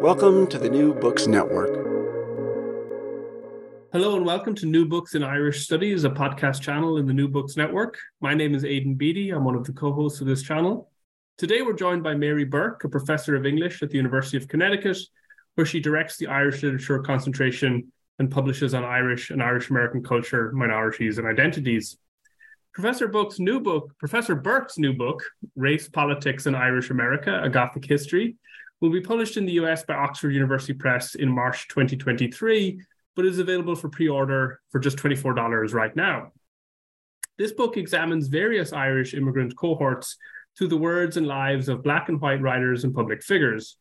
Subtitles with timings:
[0.00, 1.74] Welcome to the New Books Network.
[3.92, 7.28] Hello and welcome to New Books in Irish Studies, a podcast channel in the New
[7.28, 7.98] Books Network.
[8.22, 9.28] My name is Aidan Beatty.
[9.28, 10.90] I'm one of the co-hosts of this channel.
[11.36, 14.96] Today we're joined by Mary Burke, a professor of English at the University of Connecticut,
[15.56, 20.50] where she directs the Irish Literature Concentration and publishes on Irish and Irish American culture,
[20.52, 21.98] minorities, and identities.
[22.72, 25.22] Professor Burke's new book, Professor Burke's new book,
[25.56, 28.38] Race, Politics, and Irish America: A Gothic History,
[28.80, 32.80] will be published in the US by Oxford University Press in March 2023,
[33.14, 36.32] but is available for pre order for just $24 right now.
[37.38, 40.16] This book examines various Irish immigrant cohorts
[40.56, 43.76] through the words and lives of Black and white writers and public figures.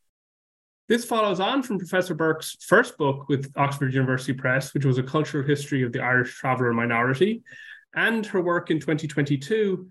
[0.88, 5.03] This follows on from Professor Burke's first book with Oxford University Press, which was a
[5.03, 7.43] cultural history of the Irish traveller minority,
[7.93, 9.89] and her work in 2022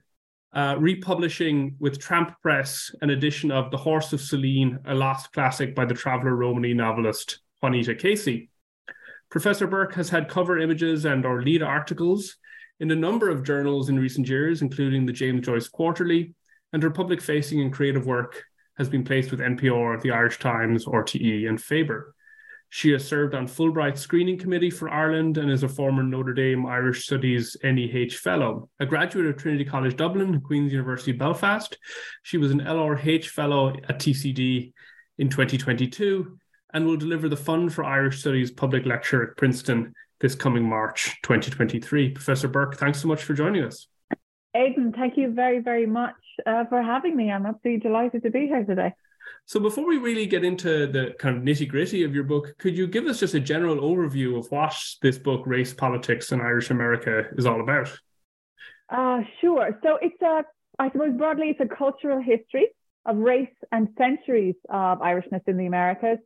[0.53, 5.75] uh, republishing with Tramp Press an edition of The Horse of Selene, a lost classic
[5.75, 8.51] by the traveller Romany novelist Juanita Casey.
[9.31, 12.37] Professor Burke has had cover images and or lead articles
[12.81, 16.35] in a number of journals in recent years, including the James Joyce Quarterly,
[16.73, 18.43] and her public facing and creative work
[18.79, 22.15] has been placed with NPR, the Irish Times, RTE, and Faber.
[22.71, 26.67] She has served on Fulbright's screening committee for Ireland and is a former Notre Dame
[26.67, 28.69] Irish Studies NEH Fellow.
[28.79, 31.79] A graduate of Trinity College Dublin, Queen's University Belfast,
[32.23, 34.73] she was an LRH Fellow at TCD
[35.17, 36.39] in 2022
[36.75, 41.17] and will deliver the Fund for Irish Studies public lecture at Princeton this coming March
[41.23, 42.11] 2023.
[42.11, 43.87] Professor Burke, thanks so much for joining us.
[44.55, 47.31] Aidan, thank you very, very much uh, for having me.
[47.31, 48.93] I'm absolutely delighted to be here today.
[49.49, 52.77] So before we really get into the kind of nitty gritty of your book, could
[52.77, 56.69] you give us just a general overview of what this book, Race, Politics, and Irish
[56.69, 57.91] America, is all about?
[58.91, 59.71] Uh, sure.
[59.83, 60.45] So it's a,
[60.79, 62.67] I suppose broadly, it's a cultural history
[63.07, 66.19] of race and centuries of Irishness in the Americas.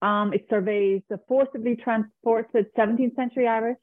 [0.00, 3.80] Um, it surveys the forcibly transported 17th century Irish,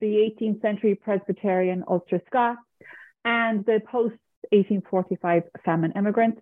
[0.00, 2.58] the 18th century Presbyterian Ulster Scots,
[3.24, 4.16] and the post
[4.50, 6.40] 1845 famine immigrants.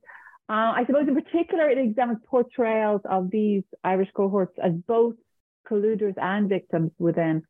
[0.48, 5.14] Uh, I suppose in particular, it examines portrayals of these Irish cohorts as both
[5.68, 7.42] colluders and victims within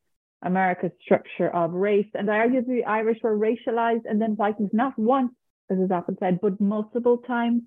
[0.42, 2.06] America's structure of race.
[2.14, 5.32] And I argue the Irish were racialized and then whitened not once,
[5.70, 7.62] as is often said, but multiple times.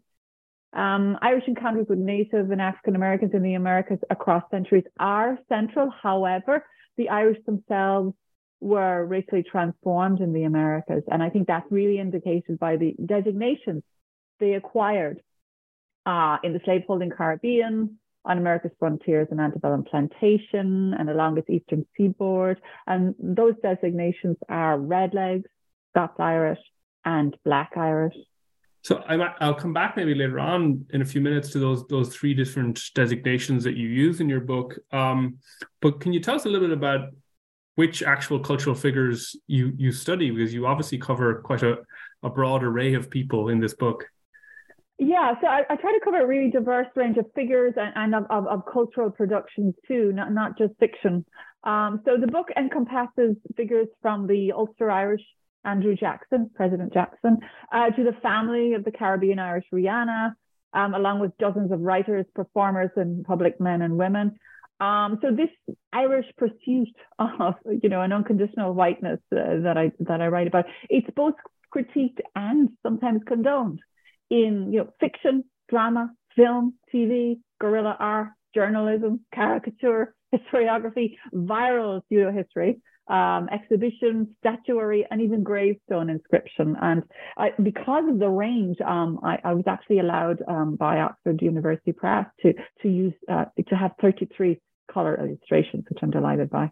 [0.73, 5.89] Um, Irish encounters with Native and African Americans in the Americas across centuries are central.
[5.89, 6.63] However,
[6.97, 8.13] the Irish themselves
[8.59, 11.03] were racially transformed in the Americas.
[11.11, 13.83] And I think that's really indicated by the designations
[14.39, 15.21] they acquired
[16.05, 21.85] uh, in the slaveholding Caribbean, on America's frontiers and antebellum plantation, and along its eastern
[21.95, 22.59] seaboard.
[22.85, 25.45] And those designations are Redlegs,
[25.93, 26.59] Scots Irish,
[27.05, 28.15] and Black Irish.
[28.83, 32.33] So I'll come back maybe later on in a few minutes to those those three
[32.33, 34.77] different designations that you use in your book.
[34.91, 35.39] Um,
[35.81, 37.09] but can you tell us a little bit about
[37.77, 41.77] which actual cultural figures you you study because you obviously cover quite a,
[42.23, 44.05] a broad array of people in this book.
[44.99, 48.15] Yeah, so I, I, try to cover a really diverse range of figures and, and
[48.15, 51.23] of, of, of, cultural productions too, not, not just fiction.
[51.63, 55.21] Um, so the book encompasses figures from the Ulster Irish
[55.63, 57.37] Andrew Jackson, President Jackson,
[57.71, 60.31] uh, to the family of the Caribbean Irish Rihanna,
[60.73, 64.39] um, along with dozens of writers, performers, and public men and women.
[64.79, 66.89] Um, so this Irish pursuit
[67.19, 67.53] of,
[67.83, 71.35] you know, an unconditional whiteness uh, that I that I write about, it's both
[71.71, 73.79] critiqued and sometimes condoned
[74.29, 82.81] in, you know, fiction, drama, film, TV, guerrilla art, journalism, caricature, historiography, viral pseudo history,
[83.07, 86.75] um, exhibition, statuary, and even gravestone inscription.
[86.81, 87.03] And
[87.37, 91.93] I, because of the range, um, I, I, was actually allowed um, by Oxford University
[91.93, 94.59] Press to to use uh, to have 33
[94.91, 96.71] color illustrations, which I'm delighted by.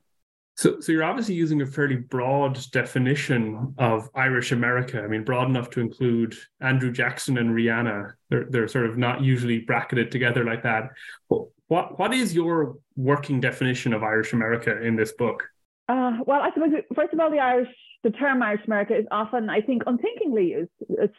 [0.58, 5.02] So, so you're obviously using a fairly broad definition of Irish America.
[5.02, 8.14] I mean, broad enough to include Andrew Jackson and Rihanna.
[8.30, 10.92] They're they're sort of not usually bracketed together like that.
[11.28, 15.44] What what is your working definition of Irish America in this book?
[15.90, 17.70] Uh, well, I suppose first of all, the Irish,
[18.04, 20.70] the term Irish America is often, I think, unthinkingly is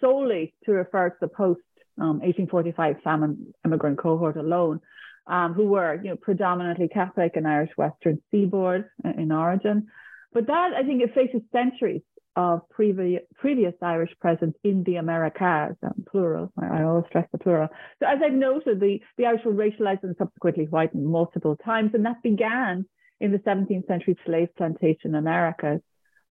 [0.01, 1.61] solely to refer to the post
[1.99, 4.81] um, 1845 famine immigrant cohort alone,
[5.27, 9.89] um, who were, you know, predominantly Catholic and Irish Western Seaboard in origin.
[10.33, 12.03] But that, I think, it faces centuries
[12.37, 16.53] of previous, previous Irish presence in the Americas, um, plural.
[16.61, 17.69] I, I, always stress the plural.
[17.99, 22.05] So as I've noted, the, the Irish were racialized and subsequently whitened multiple times, and
[22.05, 22.85] that began
[23.21, 25.81] in the 17th century slave plantation Americas.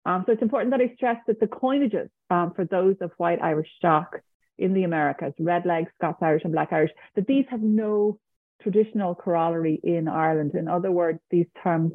[0.05, 3.41] Um, so it's important that I stress that the coinages um, for those of white
[3.41, 4.19] Irish stock
[4.57, 8.19] in the Americas, red leg, Scots Irish, and black Irish, that these have no
[8.63, 10.55] traditional corollary in Ireland.
[10.55, 11.93] In other words, these terms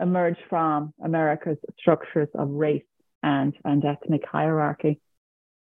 [0.00, 2.84] emerge from America's structures of race
[3.22, 5.00] and, and ethnic hierarchy.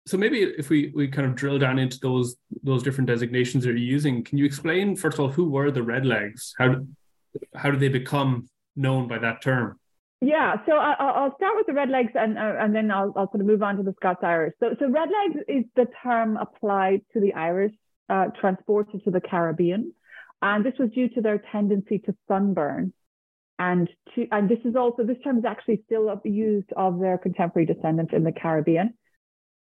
[0.05, 3.69] So maybe if we, we kind of drill down into those those different designations that
[3.69, 6.53] you're using, can you explain first of all who were the redlegs?
[6.57, 6.77] How
[7.53, 9.79] how do they become known by that term?
[10.21, 13.41] Yeah, so I, will start with the redlegs and uh, and then I'll, I'll sort
[13.41, 14.53] of move on to the Scots Irish.
[14.59, 17.73] So so redlegs is the term applied to the Irish
[18.09, 19.93] uh, transported to the Caribbean,
[20.41, 22.93] and this was due to their tendency to sunburn,
[23.57, 27.65] and to and this is also this term is actually still used of their contemporary
[27.65, 28.93] descendants in the Caribbean.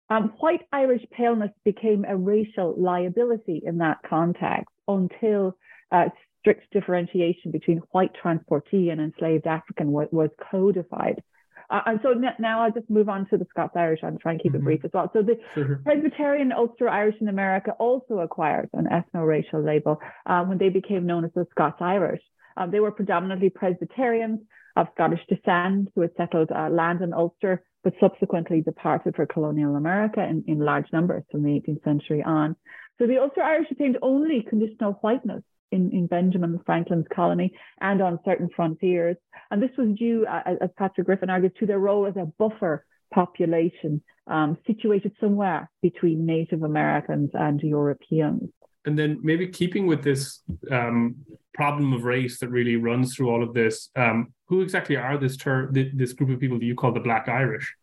[0.09, 5.57] Um, white Irish paleness became a racial liability in that context until
[5.91, 11.23] uh, strict differentiation between white transportee and enslaved African was, was codified.
[11.69, 14.41] Uh, and so now I'll just move on to the Scots Irish and try and
[14.41, 14.61] keep mm-hmm.
[14.61, 15.09] it brief as well.
[15.13, 15.81] So the sure.
[15.83, 21.25] Presbyterian Ulster Irish in America also acquired an ethno-racial label uh, when they became known
[21.25, 22.21] as the Scots Irish.
[22.57, 24.39] Um, they were predominantly Presbyterians
[24.75, 29.75] of Scottish descent who had settled uh, land in Ulster, but subsequently departed for colonial
[29.75, 32.55] America in, in large numbers from the 18th century on.
[32.99, 37.51] So the Ulster Irish attained only conditional whiteness in, in Benjamin Franklin's colony
[37.81, 39.17] and on certain frontiers.
[39.51, 42.85] And this was due, uh, as Patrick Griffin argues, to their role as a buffer
[43.13, 48.49] population um, situated somewhere between Native Americans and Europeans.
[48.85, 50.41] And then maybe keeping with this
[50.71, 51.15] um,
[51.53, 55.37] problem of race that really runs through all of this, um, who exactly are this
[55.37, 57.73] ter- this group of people that you call the Black Irish?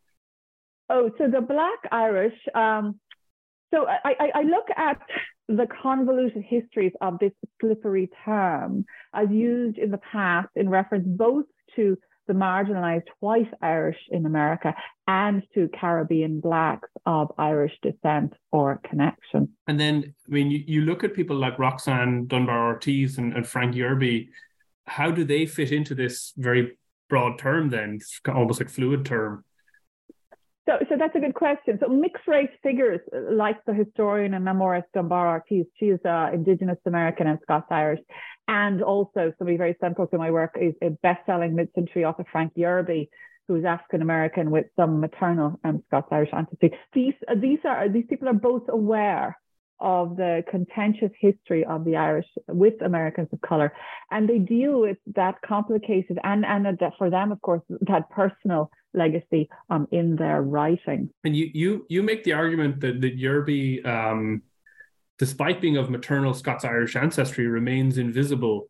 [0.88, 2.38] Oh, so the Black Irish.
[2.54, 3.00] Um,
[3.72, 5.00] so I, I, I look at
[5.48, 8.84] the convoluted histories of this slippery term
[9.14, 11.44] as used in the past in reference both
[11.76, 11.96] to
[12.28, 14.74] the marginalized white Irish in America
[15.08, 19.48] and to Caribbean blacks of Irish descent or connection.
[19.66, 23.46] And then, I mean, you, you look at people like Roxanne Dunbar Ortiz and, and
[23.46, 24.28] Frank Yerby,
[24.86, 26.78] how do they fit into this very
[27.08, 29.44] broad term then, almost like fluid term?
[30.68, 31.78] So, so that's a good question.
[31.82, 33.00] So mixed race figures
[33.32, 37.98] like the historian and memoirist Dunbar Ortiz, she is uh, Indigenous American and Scots Irish.
[38.46, 43.08] And also somebody very central to my work is a best-selling mid-century author Frank Yerby,
[43.48, 46.78] who is African American with some maternal um, Scots Irish ancestry.
[46.92, 49.36] These, uh, these are these people are both aware
[49.82, 53.72] of the contentious history of the Irish with Americans of color,
[54.10, 59.48] and they deal with that complicated and and for them, of course, that personal legacy
[59.68, 61.10] um, in their writing.
[61.24, 64.42] And you you you make the argument that that Yerby, um,
[65.18, 68.68] despite being of maternal Scots Irish ancestry, remains invisible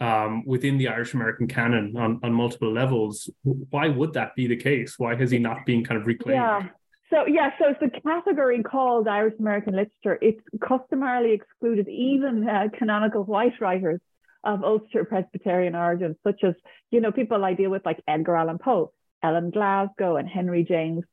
[0.00, 3.30] um, within the Irish American canon on, on multiple levels.
[3.44, 4.98] Why would that be the case?
[4.98, 6.36] Why has he not been kind of reclaimed?
[6.36, 6.68] Yeah.
[7.10, 10.18] So yeah, so it's a category called Irish American literature.
[10.20, 14.00] It's customarily excluded even uh, canonical white writers
[14.42, 16.54] of Ulster Presbyterian origin, such as
[16.90, 18.92] you know people I deal with like Edgar Allan Poe.
[19.22, 21.04] Ellen Glasgow and Henry James.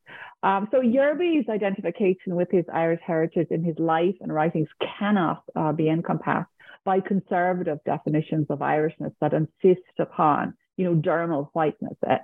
[0.42, 5.72] Um, so Yerby's identification with his Irish heritage in his life and writings cannot uh,
[5.72, 6.50] be encompassed
[6.84, 12.18] by conservative definitions of Irishness that insist upon, you know, dermal whiteness, uh,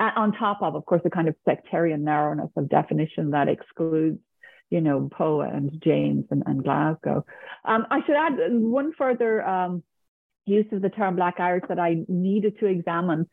[0.00, 4.18] on top of, of course, the kind of sectarian narrowness of definition that excludes
[4.70, 7.24] you know, Poe and James and, and Glasgow.
[7.64, 9.82] Um, I should add one further um,
[10.46, 13.28] use of the term Black Irish that I needed to examine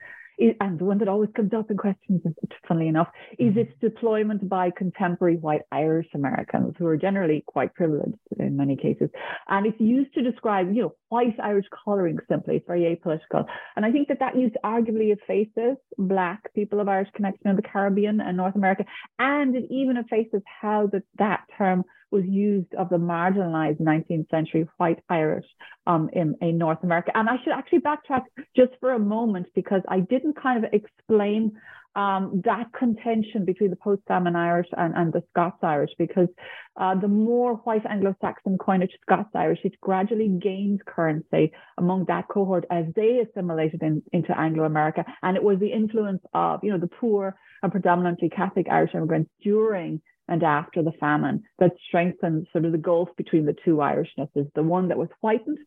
[0.60, 2.22] and the one that always comes up in questions,
[2.68, 3.60] funnily enough, is mm-hmm.
[3.60, 9.10] its deployment by contemporary white Irish Americans who are generally quite privileged in many cases.
[9.48, 12.58] And it's used to describe, you know, white Irish colouring simply.
[12.58, 13.46] It's very apolitical.
[13.76, 17.62] And I think that that used arguably effaces Black people of Irish connection in the
[17.62, 18.86] Caribbean and North America.
[19.20, 24.68] And it even effaces how that, that term was used of the marginalized 19th century
[24.77, 25.46] white Irish
[25.88, 27.12] um, in, in North America.
[27.15, 28.24] And I should actually backtrack
[28.56, 31.53] just for a moment because I didn't kind of explain
[31.96, 36.30] um, that contention between the post-famine Irish and, and the Scots Irish, because
[36.77, 42.65] uh, the more white Anglo-Saxon coinage Scots Irish, it gradually gained currency among that cohort
[42.72, 45.03] as they assimilated in, into Anglo-America.
[45.22, 49.30] And it was the influence of, you know, the poor and predominantly Catholic Irish immigrants
[49.44, 50.01] during
[50.32, 54.64] and after the famine that strengthened sort of the gulf between the two Irishnesses, the
[54.64, 55.58] one that was whitened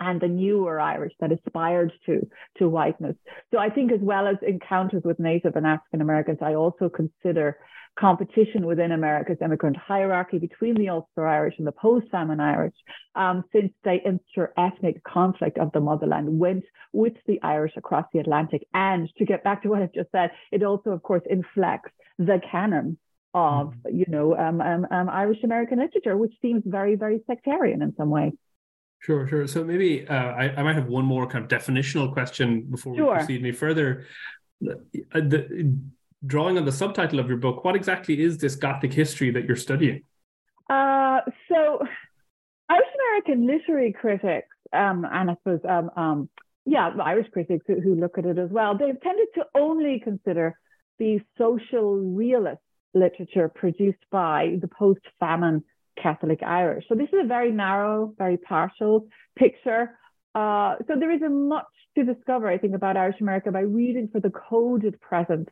[0.00, 3.14] and the newer Irish that aspired to, to whiteness.
[3.52, 7.56] So I think as well as encounters with Native and African Americans, I also consider
[7.96, 12.74] competition within America's immigrant hierarchy between the Ulster Irish and the post-famine Irish,
[13.14, 18.66] um, since the inter-ethnic conflict of the motherland went with the Irish across the Atlantic.
[18.74, 22.40] And to get back to what I've just said, it also, of course, inflects the
[22.50, 22.98] canon
[23.34, 23.96] of mm-hmm.
[23.96, 28.10] you know um, um, um, Irish American literature, which seems very very sectarian in some
[28.10, 28.32] way.
[29.00, 29.46] Sure, sure.
[29.46, 33.12] So maybe uh, I, I might have one more kind of definitional question before sure.
[33.12, 34.06] we proceed any further.
[34.66, 34.76] Uh,
[35.12, 35.76] the,
[36.26, 39.56] drawing on the subtitle of your book, what exactly is this Gothic history that you're
[39.56, 40.02] studying?
[40.70, 41.80] Uh, so,
[42.70, 46.28] Irish American literary critics, um, and I suppose, um, um,
[46.64, 50.58] yeah, Irish critics who, who look at it as well, they've tended to only consider
[50.98, 52.62] the social realist
[52.94, 55.64] literature produced by the post famine
[56.00, 56.84] Catholic Irish.
[56.88, 59.98] So this is a very narrow, very partial picture.
[60.34, 64.20] Uh, so there isn't much to discover, I think, about Irish America by reading for
[64.20, 65.48] the coded presence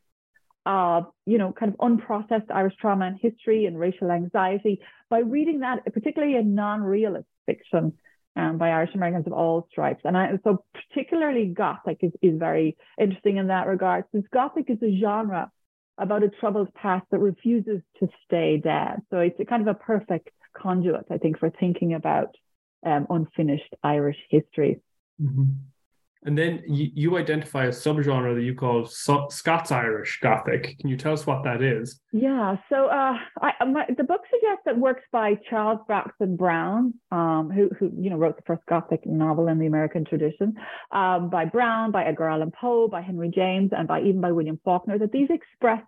[0.67, 4.81] of, you know, kind of unprocessed Irish trauma and history and racial anxiety.
[5.09, 7.93] By reading that, particularly in non-realist fiction
[8.35, 10.03] um, by Irish Americans of all stripes.
[10.05, 14.79] And I, so particularly Gothic is, is very interesting in that regard, since Gothic is
[14.83, 15.51] a genre
[15.99, 19.03] about a troubled past that refuses to stay dead.
[19.11, 22.35] So it's kind of a perfect conduit, I think, for thinking about
[22.85, 24.81] um, unfinished Irish history.
[25.21, 25.45] Mm-hmm.
[26.25, 30.79] And then you, you, identify a subgenre that you call so- Scots Irish Gothic.
[30.79, 32.01] Can you tell us what that is?
[32.13, 37.51] Yeah, so uh, I, my, the book suggests that works by Charles Brockden Brown, um,
[37.51, 40.55] who, who you know wrote the first Gothic novel in the American tradition,
[40.93, 44.61] um, by Brown, by Edgar Allan Poe, by Henry James, and by even by William
[44.65, 44.99] Faulkner.
[44.99, 45.83] That these express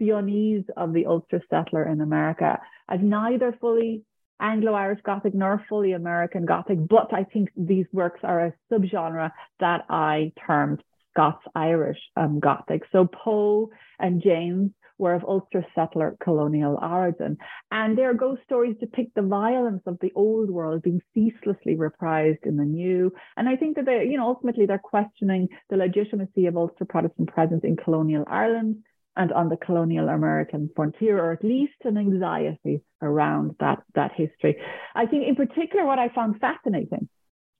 [0.00, 2.58] the unease of the Ulster settler in America
[2.88, 4.02] as neither fully
[4.40, 9.30] Anglo-Irish Gothic nor fully American Gothic, but I think these works are a subgenre
[9.60, 12.82] that I termed Scots-Irish um, Gothic.
[12.92, 17.38] So Poe and James were of Ulster settler colonial origin.
[17.70, 22.56] And their ghost stories depict the violence of the old world being ceaselessly reprised in
[22.56, 23.12] the new.
[23.36, 27.32] And I think that they, you know, ultimately they're questioning the legitimacy of Ulster Protestant
[27.32, 28.82] presence in colonial Ireland
[29.18, 34.56] and on the colonial American frontier, or at least an anxiety around that, that history.
[34.94, 37.08] I think, in particular, what I found fascinating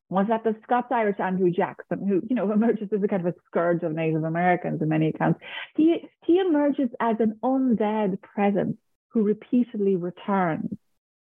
[0.08, 3.34] was that the Scots Irish Andrew Jackson, who you know emerges as a kind of
[3.34, 5.40] a scourge of Native Americans in many accounts,
[5.76, 8.76] he he emerges as an undead presence
[9.08, 10.78] who repeatedly returns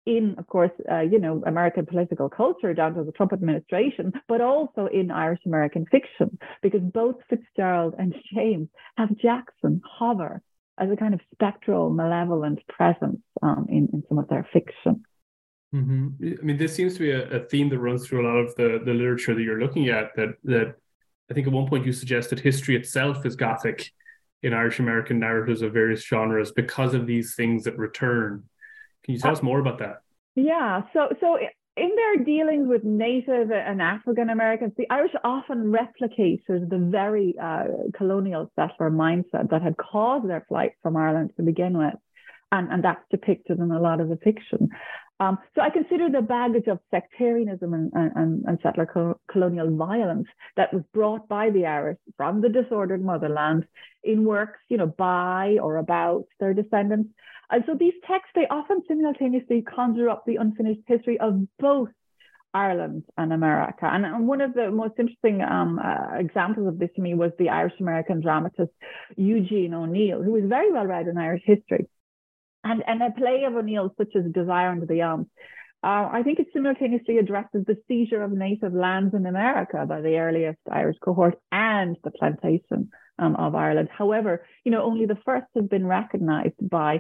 [0.08, 4.40] in, of course, uh, you know, American political culture down to the Trump administration, but
[4.40, 10.42] also in Irish American fiction, because both Fitzgerald and James have Jackson hover
[10.80, 15.04] as a kind of spectral, malevolent presence um, in, in some of their fiction.
[15.76, 16.36] Mm-hmm.
[16.40, 18.56] I mean, this seems to be a, a, theme that runs through a lot of
[18.56, 20.16] the, the literature that you're looking at.
[20.16, 20.76] That that
[21.30, 23.92] I think at one point you suggested history itself is Gothic
[24.44, 28.44] in Irish American narratives of various genres because of these things that return.
[29.08, 30.02] Can you tell us more about that?
[30.36, 30.82] Yeah.
[30.94, 31.38] So so
[31.78, 37.66] in their dealings with Native and African Americans, the Irish often replicated the very uh,
[37.96, 41.94] colonial settler mindset that had caused their flight from Ireland to begin with.
[42.52, 44.70] And, and that's depicted in a lot of the fiction.
[45.20, 50.28] Um, so I consider the baggage of sectarianism and, and, and settler co- colonial violence
[50.56, 53.66] that was brought by the Irish from the disordered motherland
[54.04, 57.10] in works, you know, by or about their descendants.
[57.50, 61.90] And so these texts, they often simultaneously conjure up the unfinished history of both
[62.54, 63.86] Ireland and America.
[63.86, 67.32] And, and one of the most interesting um, uh, examples of this to me was
[67.38, 68.72] the Irish American dramatist
[69.16, 71.88] Eugene O'Neill, who was very well read in Irish history.
[72.64, 75.28] And, and a play of O'Neill's, such as Desire Under the Elms,
[75.84, 80.18] Uh, I think it simultaneously addresses the seizure of native lands in America by the
[80.18, 82.90] earliest Irish cohort and the plantation
[83.20, 83.90] um, of Ireland.
[84.02, 84.34] However,
[84.66, 86.92] you know, only the first has been recognized by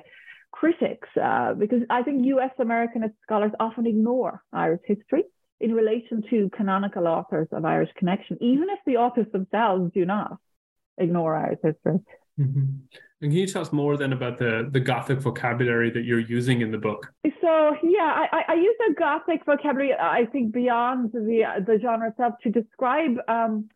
[0.51, 5.23] critics uh, because I think US Americanist scholars often ignore Irish history
[5.59, 10.37] in relation to canonical authors of Irish connection, even if the authors themselves do not
[10.97, 11.99] ignore Irish history.
[12.39, 12.65] Mm-hmm.
[13.19, 16.61] And can you tell us more then about the, the Gothic vocabulary that you're using
[16.61, 17.11] in the book?
[17.41, 22.35] So yeah, I, I use the Gothic vocabulary, I think, beyond the the genre itself
[22.43, 23.69] to describe um,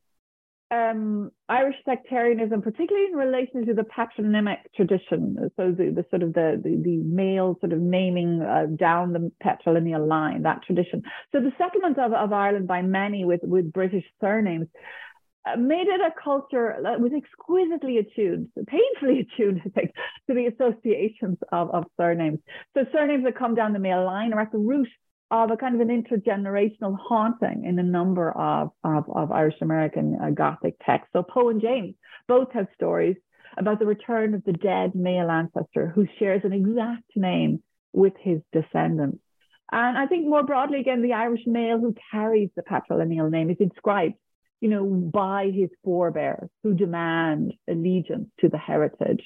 [0.72, 5.52] um, Irish sectarianism, particularly in relation to the patronymic tradition.
[5.58, 9.32] So the, the sort of the, the, the male sort of naming uh, down the
[9.44, 11.04] patrilineal line, that tradition.
[11.34, 14.68] So the settlement of, of Ireland by many with, with British surnames
[15.46, 19.92] uh, made it a culture that was exquisitely attuned, painfully attuned, I think,
[20.30, 22.40] to the associations of, of surnames.
[22.78, 24.88] So surnames that come down the male line are at the root
[25.32, 30.18] of a kind of an intergenerational haunting in a number of, of, of Irish American
[30.22, 31.10] uh, Gothic texts.
[31.14, 31.96] So Poe and James
[32.28, 33.16] both have stories
[33.58, 38.42] about the return of the dead male ancestor who shares an exact name with his
[38.52, 39.20] descendants.
[39.72, 43.58] And I think more broadly, again, the Irish male who carries the patrilineal name is
[43.60, 44.16] inscribed
[44.62, 49.24] you know, by his forebears who demand allegiance to the heritage,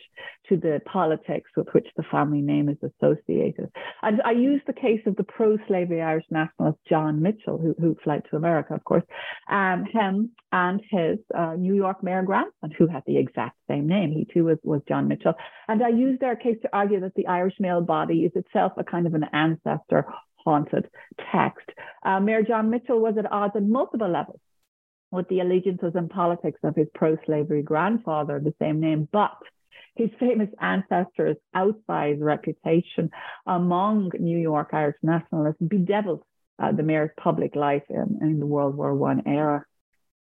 [0.48, 3.70] to the politics with which the family name is associated.
[4.02, 8.24] And I use the case of the pro-slavery Irish nationalist John Mitchel, who, who fled
[8.30, 9.04] to America, of course,
[9.52, 14.14] um, him and his uh, New York mayor grandson, who had the exact same name.
[14.14, 15.34] He too was, was John Mitchel.
[15.68, 18.86] And I use their case to argue that the Irish male body is itself a
[18.86, 20.06] kind of an ancestor
[20.46, 20.88] haunted
[21.34, 21.68] text.
[22.06, 24.40] Uh, Mayor John Mitchel was at odds on multiple levels
[25.16, 29.38] with the allegiances and politics of his pro slavery grandfather, the same name, but
[29.96, 33.10] his famous ancestors' outsized reputation
[33.48, 36.24] among New York Irish nationalists bedeviled
[36.62, 39.66] uh, the mayor's public life in, in the World War One era.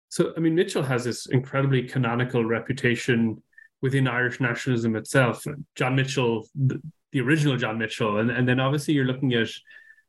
[0.09, 3.43] So, I mean, Mitchel has this incredibly canonical reputation
[3.83, 5.45] within Irish nationalism itself.
[5.75, 6.81] John Mitchel, the,
[7.13, 9.49] the original John Mitchel, and, and then obviously you're looking at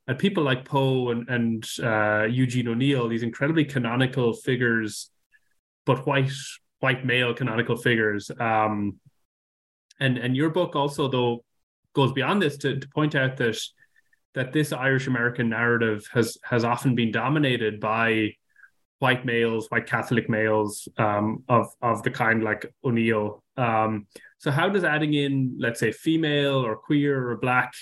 [0.07, 5.09] and people like Poe and, and uh, Eugene O'Neill, these incredibly canonical figures,
[5.85, 6.31] but white
[6.79, 8.31] white male canonical figures.
[8.39, 8.99] Um,
[9.99, 11.43] and and your book also though
[11.93, 13.59] goes beyond this to, to point out that
[14.35, 18.33] that this Irish American narrative has has often been dominated by
[18.99, 23.43] white males, white Catholic males um, of of the kind like O'Neill.
[23.57, 27.73] Um, so how does adding in, let's say, female or queer or black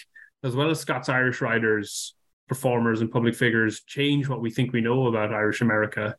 [0.45, 2.13] as well as Scots Irish writers,
[2.47, 6.15] performers, and public figures, change what we think we know about Irish America?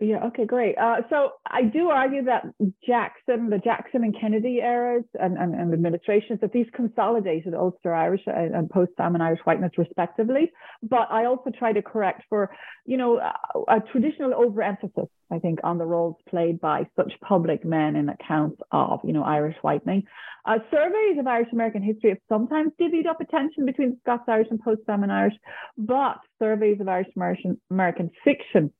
[0.00, 0.78] Yeah, okay, great.
[0.78, 2.44] Uh, so I do argue that
[2.86, 8.20] Jackson, the Jackson and Kennedy eras and, and, and administrations, that these consolidated Ulster Irish
[8.26, 10.52] and, and post-famine Irish whiteness respectively.
[10.84, 12.48] But I also try to correct for,
[12.86, 17.64] you know, a, a traditional overemphasis, I think, on the roles played by such public
[17.64, 20.04] men in accounts of, you know, Irish whitening.
[20.46, 24.60] Uh, surveys of Irish American history have sometimes divvied up attention between Scots Irish and
[24.60, 25.34] post-famine Irish,
[25.76, 28.72] but surveys of Irish American, American fiction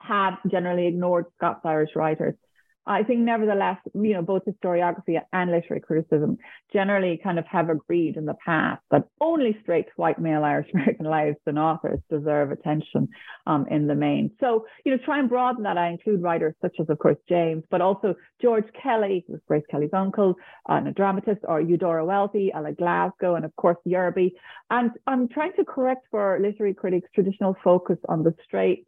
[0.00, 2.34] have generally ignored Scots Irish writers.
[2.88, 6.38] I think, nevertheless, you know, both historiography and literary criticism
[6.72, 11.04] generally kind of have agreed in the past that only straight white male Irish American
[11.04, 13.08] lives and authors deserve attention
[13.46, 14.30] um, in the main.
[14.40, 15.76] So, you know, try and broaden that.
[15.76, 19.64] I include writers such as, of course, James, but also George Kelly, who was Grace
[19.70, 24.32] Kelly's uncle, uh, a dramatist, or Eudora Welty, Ella Glasgow, and of course, Yerby.
[24.70, 28.86] And I'm trying to correct for literary critics' traditional focus on the straight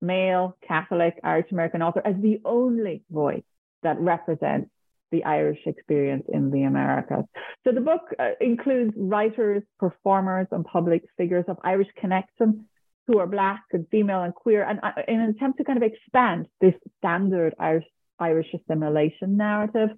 [0.00, 3.42] male Catholic Irish American author as the only voice
[3.82, 4.70] that represents
[5.10, 7.24] the Irish experience in the Americas.
[7.64, 12.66] So the book uh, includes writers, performers, and public figures of Irish connection
[13.06, 15.82] who are Black and female and queer, and uh, in an attempt to kind of
[15.82, 17.86] expand this standard Irish,
[18.18, 19.88] Irish assimilation narrative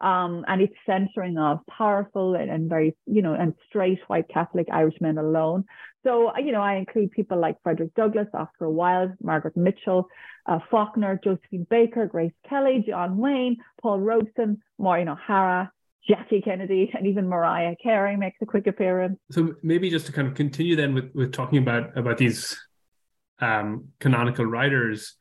[0.00, 4.68] um, and its censoring of powerful and, and, very, you know, and straight white Catholic
[4.70, 5.64] Irishmen alone.
[6.04, 10.08] So, uh, you know, I include people like Frederick Douglass, Oscar Wilde, Margaret Mitchell,
[10.46, 15.72] uh, Faulkner, Josephine Baker, Grace Kelly, John Wayne, Paul Robeson, Maureen O'Hara,
[16.08, 19.18] Jackie Kennedy, and even Mariah Carey makes a quick appearance.
[19.30, 22.56] So maybe just to kind of continue then with, with talking about about these
[23.40, 25.14] um, canonical writers,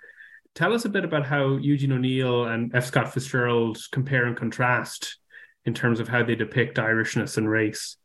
[0.56, 2.86] Tell us a bit about how Eugene O'Neill and F.
[2.86, 5.18] Scott Fitzgerald compare and contrast
[5.66, 7.98] in terms of how they depict Irishness and race.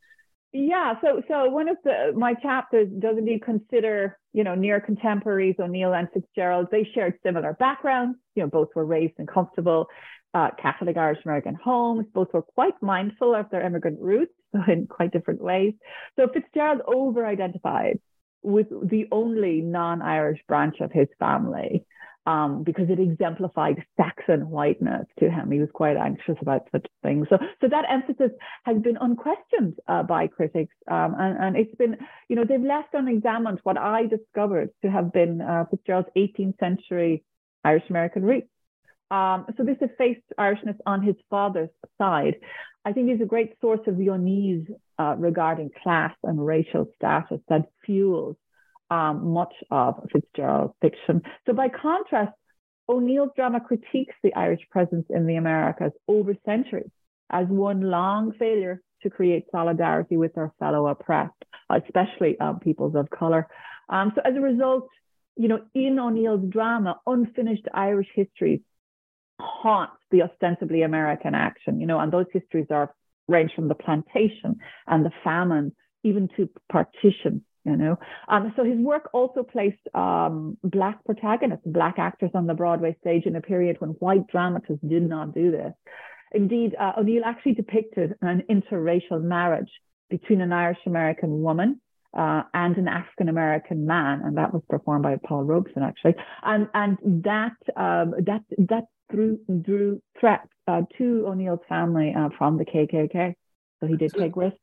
[0.52, 5.54] Yeah, so so one of the my chapters does indeed consider you know near contemporaries
[5.60, 6.66] O'Neill and Fitzgerald.
[6.72, 9.86] They shared similar backgrounds, You know, both were raised in comfortable
[10.34, 12.06] uh, Catholic Irish American homes.
[12.12, 15.74] Both were quite mindful of their immigrant roots, so in quite different ways.
[16.16, 18.00] So Fitzgerald over identified
[18.42, 21.84] with the only non Irish branch of his family
[22.26, 25.50] um, because it exemplified Saxon whiteness to him.
[25.50, 27.26] He was quite anxious about such things.
[27.30, 28.30] So, so that emphasis
[28.64, 31.96] has been unquestioned uh, by critics, um, and, and it's been,
[32.28, 37.24] you know, they've left unexamined what I discovered to have been uh, Fitzgerald's 18th century
[37.64, 38.48] Irish American roots.
[39.11, 42.37] Um, so this effaced Irishness on his father's side,
[42.85, 44.66] I think is a great source of unease
[44.98, 48.37] uh, regarding class and racial status that fuels
[48.90, 51.22] um, much of Fitzgerald's fiction.
[51.46, 52.33] So by contrast,
[52.88, 56.90] O'Neill's drama critiques the Irish presence in the Americas over centuries
[57.31, 61.33] as one long failure to create solidarity with their fellow oppressed,
[61.70, 63.46] especially um, peoples of color.
[63.88, 64.88] Um, so as a result,
[65.37, 68.61] you know, in O'Neill's drama, unfinished Irish histories
[69.40, 72.92] haunt the ostensibly American action, you know, and those histories are
[73.29, 75.72] range from the plantation and the famine,
[76.03, 77.99] even to partition, you know.
[78.29, 83.27] Um, so his work also placed um, black protagonists, black actors on the Broadway stage
[83.27, 85.73] in a period when white dramatists did not do this.
[86.33, 89.70] Indeed, uh, O'Neill actually depicted an interracial marriage
[90.09, 91.81] between an Irish American woman
[92.16, 96.68] uh, and an African American man, and that was performed by Paul Robeson actually, and
[96.75, 102.64] and that um, that that drew drew threats uh, to O'Neill's family uh, from the
[102.64, 103.35] KKK,
[103.81, 104.59] so he did take risks.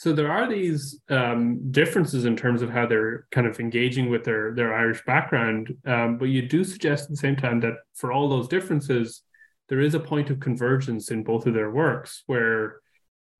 [0.00, 4.24] So there are these um, differences in terms of how they're kind of engaging with
[4.24, 8.10] their their Irish background, um, but you do suggest at the same time that for
[8.10, 9.20] all those differences,
[9.68, 12.80] there is a point of convergence in both of their works where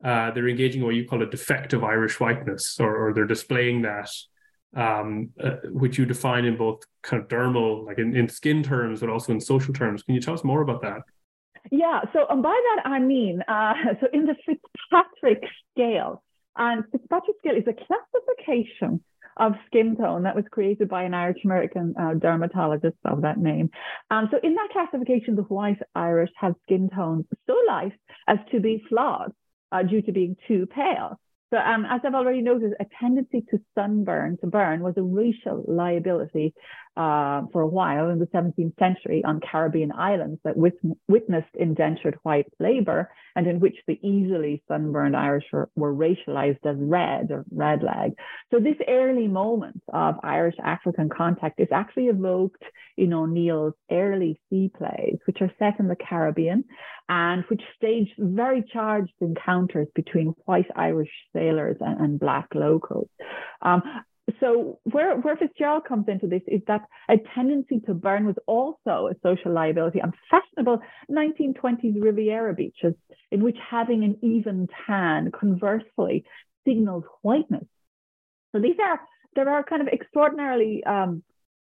[0.05, 4.11] uh, they're engaging what you call a defective Irish whiteness, or, or they're displaying that,
[4.77, 9.01] um, uh, which you define in both kind of dermal, like in, in skin terms,
[9.01, 10.03] but also in social terms.
[10.03, 11.01] Can you tell us more about that?
[11.71, 15.43] Yeah, so by that I mean, uh, so in the Fitzpatrick
[15.73, 16.23] scale,
[16.57, 19.03] and Fitzpatrick scale is a classification
[19.37, 23.71] of skin tone that was created by an Irish American uh, dermatologist of that name.
[24.11, 27.93] Um, so in that classification, the white Irish have skin tones so light
[28.29, 29.33] as to be flawed
[29.73, 31.19] uh, due to being too pale.
[31.53, 35.65] So, um, as I've already noted, a tendency to sunburn, to burn, was a racial
[35.67, 36.55] liability
[36.97, 42.19] uh, for a while in the 17th century on Caribbean islands that wit- witnessed indentured
[42.23, 47.45] white labor and in which the easily sunburned Irish were, were racialized as red or
[47.53, 48.13] red leg.
[48.51, 52.63] So this early moment of Irish African contact is actually evoked
[52.97, 56.65] in O'Neill's early sea plays, which are set in the Caribbean
[57.09, 63.09] and which stage very charged encounters between white Irish sailors and, and black locals.
[63.63, 63.83] Um,
[64.39, 69.09] so where, where Fitzgerald comes into this is that a tendency to burn was also
[69.09, 72.95] a social liability on fashionable 1920s Riviera beaches,
[73.31, 76.25] in which having an even tan conversely
[76.67, 77.65] signals whiteness.
[78.53, 79.01] So these are
[79.37, 81.23] there are kind of extraordinarily um,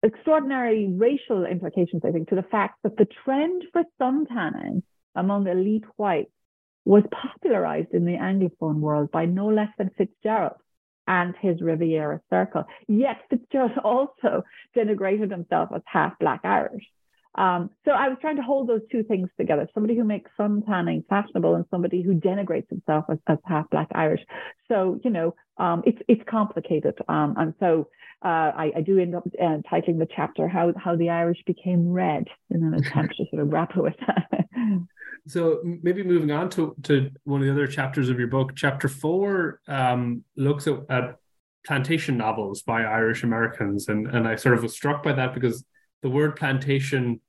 [0.02, 4.82] extraordinary racial implications, I think, to the fact that the trend for suntanning
[5.14, 6.32] among elite whites
[6.84, 10.56] was popularized in the Anglophone world by no less than Fitzgerald
[11.12, 12.64] and his Riviera Circle.
[12.88, 14.44] Yet Fitzgerald also
[14.76, 16.84] denigrated himself as half Black Irish.
[17.34, 20.62] Um, so I was trying to hold those two things together somebody who makes sun
[20.66, 24.20] tanning fashionable and somebody who denigrates himself as, as half Black Irish.
[24.68, 26.94] So, you know, um, it's, it's complicated.
[27.08, 27.88] Um, and so
[28.22, 31.90] uh, I, I, do end up uh, titling the chapter how, how the Irish became
[31.90, 34.46] red in an attempt to sort of grapple with that.
[35.26, 38.88] so maybe moving on to, to one of the other chapters of your book, chapter
[38.88, 41.16] four um, looks at, at
[41.66, 43.88] plantation novels by Irish Americans.
[43.88, 45.64] And, and I sort of was struck by that because
[46.02, 47.20] the word plantation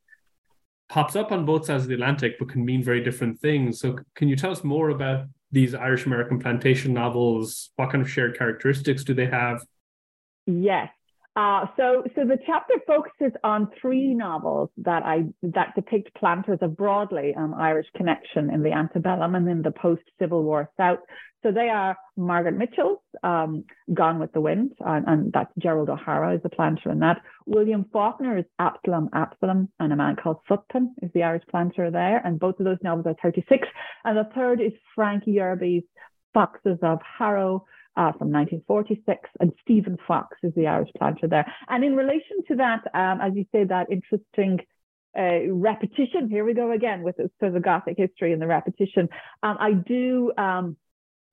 [0.90, 3.80] pops up on both sides of the Atlantic, but can mean very different things.
[3.80, 7.72] So, can you tell us more about these Irish American plantation novels?
[7.76, 9.64] What kind of shared characteristics do they have?
[10.46, 10.90] Yes.
[11.36, 16.78] Uh, so, so the chapter focuses on three novels that I that depict planters of
[16.78, 21.00] broadly um, Irish connection in the antebellum and in the post-Civil War South.
[21.42, 26.36] So they are Margaret Mitchell's um, Gone with the Wind, and, and, that's Gerald O'Hara
[26.36, 27.22] is the planter in that.
[27.46, 32.22] William Faulkner is Absalom Absalom, and a man called Sutpen is the Irish planter there.
[32.24, 33.68] And both of those novels are 36.
[34.06, 35.84] And the third is Frank Yerby's
[36.34, 37.66] Foxes of Harrow,
[37.96, 41.46] uh, from 1946, and Stephen Fox is the Irish planter there.
[41.70, 44.60] And in relation to that, um, as you say, that interesting
[45.18, 46.30] uh, repetition.
[46.30, 49.10] Here we go again with sort of Gothic history and the repetition.
[49.44, 50.76] Um, I do um,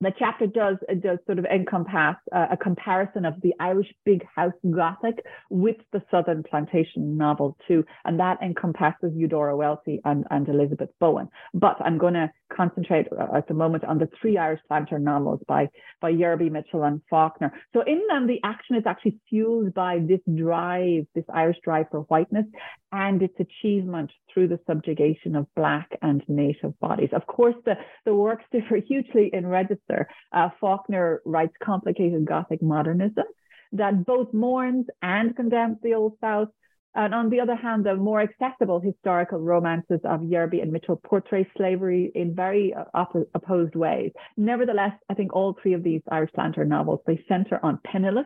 [0.01, 5.23] the chapter does does sort of encompass a comparison of the Irish big house Gothic
[5.49, 11.29] with the Southern plantation novel too, and that encompasses Eudora Welty and, and Elizabeth Bowen.
[11.53, 15.39] But I'm going to concentrate uh, at the moment on the three Irish planter novels
[15.47, 15.67] by
[16.01, 17.51] by Yerby, Mitchell, and Faulkner.
[17.73, 22.01] So in them, the action is actually fueled by this drive, this Irish drive for
[22.01, 22.45] whiteness,
[22.91, 27.09] and its achievement through the subjugation of Black and Native bodies.
[27.13, 29.90] Of course, the, the works differ hugely in register.
[30.31, 33.25] Uh, Faulkner writes complicated Gothic modernism
[33.73, 36.49] that both mourns and condemns the Old South.
[36.93, 41.47] And on the other hand, the more accessible historical romances of Yerby and Mitchell portray
[41.55, 44.11] slavery in very uh, op- opposed ways.
[44.35, 48.25] Nevertheless, I think all three of these Irish planter novels, they center on penniless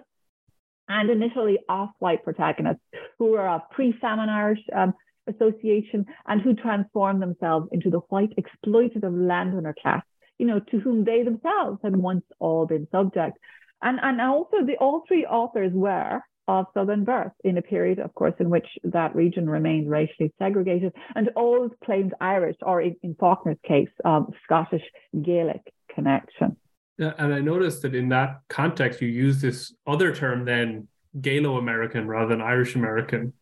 [0.88, 2.82] and initially off-white protagonists
[3.20, 4.94] who are of pre-famine Irish um,
[5.28, 10.04] association and who transform themselves into the white exploitative landowner class,
[10.38, 13.38] you know, to whom they themselves had once all been subject.
[13.82, 18.14] And, and also the all three authors were of Southern birth in a period, of
[18.14, 23.16] course, in which that region remained racially segregated and all claimed Irish, or in, in
[23.16, 24.84] Faulkner's case, um, Scottish
[25.22, 26.56] Gaelic connection.
[26.98, 30.88] And I noticed that in that context, you use this other term then,
[31.20, 33.34] Gaelo American rather than Irish American.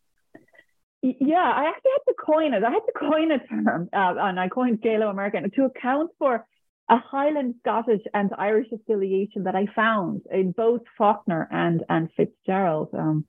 [1.02, 2.64] Yeah, I actually had to coin it.
[2.64, 6.46] I had to coin a term, uh, and I coined Gaelo American to account for
[6.90, 12.90] a Highland Scottish and Irish affiliation that I found in both Faulkner and and Fitzgerald.
[12.94, 13.26] Um,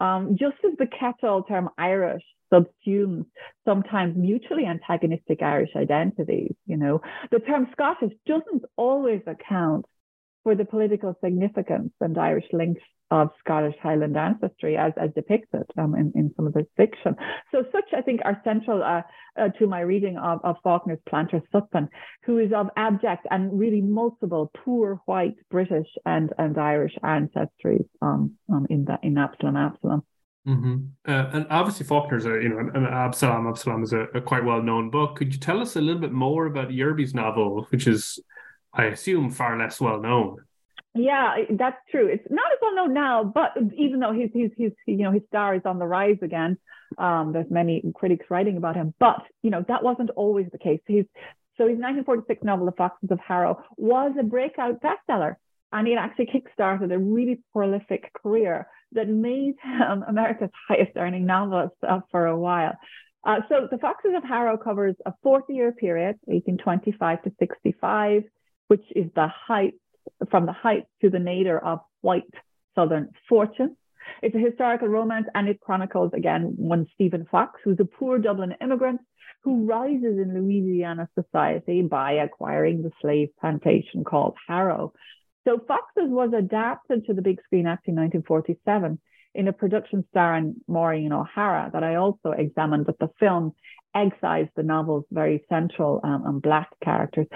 [0.00, 3.26] um, just as the catch-all term Irish subsumes
[3.64, 9.86] sometimes mutually antagonistic Irish identities, you know, the term Scottish doesn't always account
[10.42, 15.94] for the political significance and Irish links of Scottish Highland ancestry as, as depicted um,
[15.96, 17.16] in, in some of the fiction.
[17.50, 19.02] So such, I think, are central uh,
[19.38, 21.88] uh, to my reading of, of Faulkner's Planter Sutpen,
[22.24, 28.34] who is of abject and really multiple poor white British and, and Irish ancestry um,
[28.52, 30.02] um, in, that, in Absalom Absalom.
[30.46, 30.76] Mm-hmm.
[31.06, 34.62] Uh, and obviously Faulkner's a you know an, Absalom Absalom is a, a quite well
[34.62, 35.16] known book.
[35.16, 38.18] Could you tell us a little bit more about Yerby's novel, which is
[38.72, 40.44] I assume far less well known?
[40.94, 42.08] Yeah, that's true.
[42.08, 45.22] It's not as well known now, but even though his his his you know his
[45.28, 46.58] star is on the rise again,
[46.98, 48.94] um, there's many critics writing about him.
[48.98, 50.80] But you know that wasn't always the case.
[50.86, 51.04] His
[51.56, 55.36] so his 1946 novel, The Foxes of Harrow, was a breakout bestseller,
[55.72, 61.74] and it actually kickstarted a really prolific career that made him America's highest earning novelist
[61.86, 62.72] uh, for a while.
[63.24, 68.24] Uh, so The Foxes of Harrow covers a 40 year period, 1825 to 65,
[68.70, 69.74] which is the height
[70.30, 72.22] from the height to the nadir of white
[72.76, 73.76] Southern fortune.
[74.22, 78.54] It's a historical romance and it chronicles again one Stephen Fox, who's a poor Dublin
[78.60, 79.00] immigrant
[79.42, 84.92] who rises in Louisiana society by acquiring the slave plantation called Harrow.
[85.48, 89.00] So Foxes was adapted to the big screen act in 1947
[89.34, 93.52] in a production starring Maureen O'Hara that I also examined, but the film
[93.94, 97.26] excised the novel's very central um, and black characters.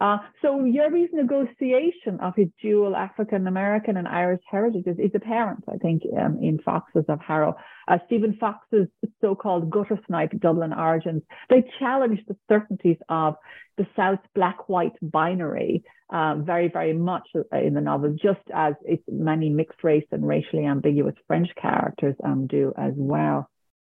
[0.00, 5.76] Uh, so Yerby's negotiation of his dual African American and Irish heritages is apparent, I
[5.76, 7.54] think, um, in Foxes of Harrow.
[7.86, 8.88] Uh, Stephen Fox's
[9.20, 13.36] so-called gutter snipe Dublin origins, they challenge the certainties of
[13.76, 19.48] the South black-white binary uh, very, very much in the novel, just as its many
[19.48, 23.48] mixed race and racially ambiguous French characters um, do as well.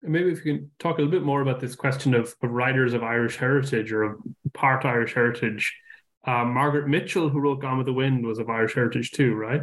[0.08, 2.94] Maybe if you can talk a little bit more about this question of, of writers
[2.94, 4.20] of Irish heritage or of
[4.54, 5.76] part Irish heritage.
[6.26, 9.62] Uh, Margaret Mitchell, who wrote Gone with the Wind, was of Irish heritage too, right?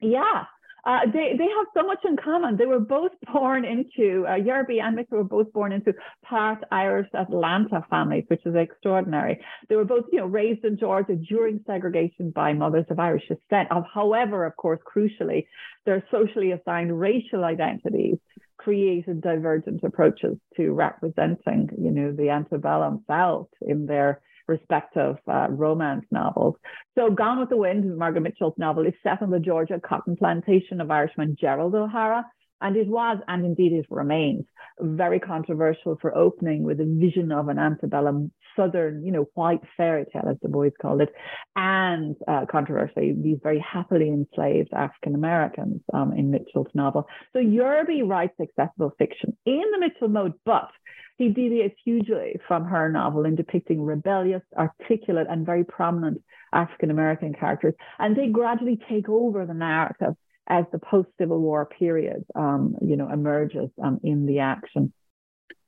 [0.00, 0.44] Yeah,
[0.86, 2.56] uh, they they have so much in common.
[2.56, 5.92] They were both born into uh, Yerby and Mitchell were both born into
[6.24, 9.40] part Irish Atlanta families, which is extraordinary.
[9.68, 13.72] They were both, you know, raised in Georgia during segregation by mothers of Irish descent.
[13.72, 15.46] Of, however, of course, crucially,
[15.84, 18.18] their socially assigned racial identities
[18.66, 26.04] created divergent approaches to representing, you know, the antebellum South in their respective uh, romance
[26.10, 26.56] novels.
[26.98, 30.80] So Gone with the Wind, Margaret Mitchell's novel, is set on the Georgia cotton plantation
[30.80, 32.24] of Irishman Gerald O'Hara.
[32.60, 34.46] And it was, and indeed it remains,
[34.80, 40.04] very controversial for opening with a vision of an antebellum southern, you know, white fairy
[40.12, 41.12] tale, as the boys called it,
[41.54, 47.06] and uh, controversially, these very happily enslaved African Americans um, in Mitchell's novel.
[47.32, 50.70] So Yerby writes accessible fiction in the Mitchell mode, but
[51.18, 57.34] he deviates hugely from her novel in depicting rebellious, articulate, and very prominent African American
[57.34, 57.74] characters.
[57.98, 60.14] And they gradually take over the narrative
[60.48, 64.92] as the post Civil War period, um, you know, emerges um, in the action.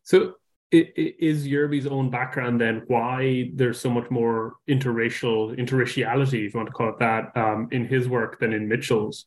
[0.03, 0.35] So
[0.71, 6.67] is Yerby's own background then why there's so much more interracial interraciality, if you want
[6.67, 9.27] to call it that, um, in his work than in Mitchell's?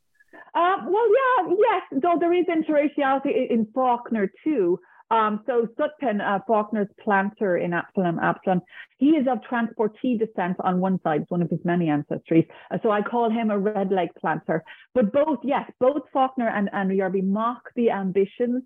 [0.53, 2.01] Uh, well, yeah, yes.
[2.01, 4.79] Though there is interraciality in Faulkner too.
[5.11, 8.61] Um, so Sutpen, uh, Faulkner's planter in Absalom, Absalom,
[8.97, 12.47] he is of transportee descent on one side, one of his many ancestries.
[12.71, 14.63] Uh, so I call him a red leg planter.
[14.95, 18.63] But both, yes, both Faulkner and, and Yerby mock the ambitions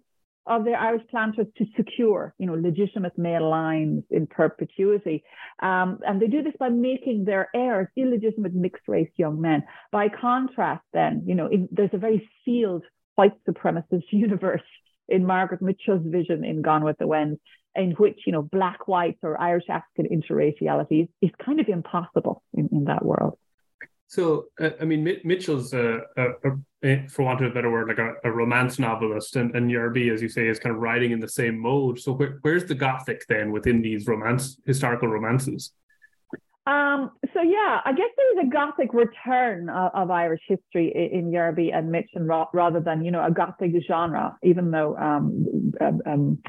[0.47, 5.23] of their Irish planters to secure, you know, legitimate male lines in perpetuity.
[5.63, 9.63] Um, and they do this by making their heirs illegitimate mixed race young men.
[9.91, 12.83] By contrast, then, you know, in, there's a very sealed
[13.15, 14.61] white supremacist universe
[15.07, 17.39] in Margaret Mitchell's vision in Gone with the Wind,
[17.75, 22.41] in which, you know, black, white, or Irish African interraciality is, is kind of impossible
[22.53, 23.37] in, in that world.
[24.07, 26.27] So, uh, I mean, Mitchell's, a, a,
[26.83, 30.21] a, for want of a better word, like a, romance novelist, and, and Yerby, as
[30.21, 31.99] you say, is kind of writing in the same mode.
[31.99, 35.71] So, where, where's the Gothic then within these romance, historical romances?
[36.67, 41.31] Um, so yeah, I guess there's a Gothic return of, of Irish history in, in
[41.31, 46.01] Yerby and Mitch, and rather than you know a Gothic genre, even though um, um,
[46.05, 46.39] um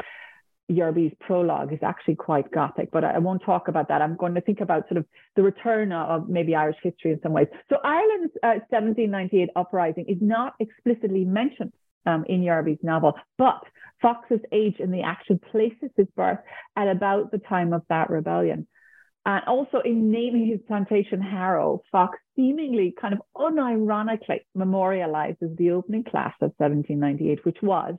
[0.70, 4.02] Yerby's prologue is actually quite Gothic, but I won't talk about that.
[4.02, 5.04] I'm going to think about sort of
[5.36, 7.46] the return of maybe Irish history in some ways.
[7.68, 11.72] So Ireland's uh, 1798 uprising is not explicitly mentioned
[12.04, 13.60] um, in Yerby's novel, but
[14.02, 16.38] Fox's age in the action places his birth
[16.74, 18.66] at about the time of that rebellion.
[19.26, 26.04] And also in naming his plantation Harrow, Fox seemingly kind of unironically memorializes the opening
[26.04, 27.96] class of 1798, which was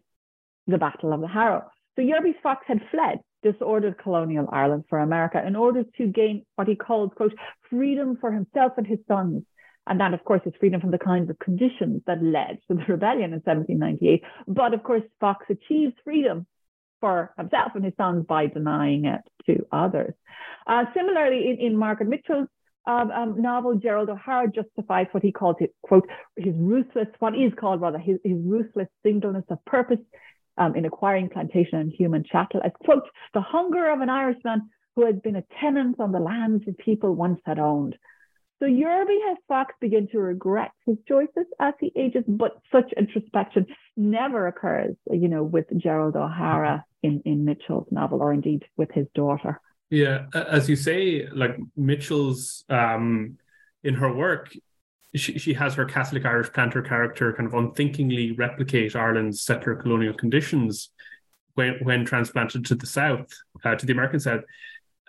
[0.67, 1.69] the Battle of the Harrow.
[1.97, 6.69] So Yerby Fox had fled disordered colonial Ireland for America in order to gain what
[6.69, 7.33] he called, quote,
[7.69, 9.43] freedom for himself and his sons.
[9.85, 12.85] And that, of course, is freedom from the kinds of conditions that led to the
[12.87, 14.23] rebellion in 1798.
[14.47, 16.47] But of course, Fox achieved freedom
[16.99, 20.13] for himself and his sons by denying it to others.
[20.65, 22.47] Uh, similarly, in, in Margaret Mitchell's
[22.87, 26.07] um, um, novel, Gerald O'Hara justifies what he calls it, quote,
[26.37, 29.99] his ruthless, what is called rather, his, his ruthless singleness of purpose
[30.57, 35.05] um, in acquiring plantation and human chattel as, quote, the hunger of an Irishman who
[35.05, 37.95] has been a tenant on the lands his people once had owned.
[38.59, 43.67] So Yerby has Fox begin to regret his choices as he ages, but such introspection
[43.95, 49.05] never occurs, you know, with Gerald O'Hara in, in Mitchell's novel, or indeed with his
[49.13, 49.61] daughter.
[49.91, 53.37] Yeah, as you say, like Mitchell's um,
[53.83, 54.51] in her work,
[55.15, 60.13] she, she has her Catholic Irish planter character kind of unthinkingly replicate Ireland's settler colonial
[60.13, 60.89] conditions
[61.53, 63.31] when when transplanted to the South,
[63.63, 64.41] uh, to the American South.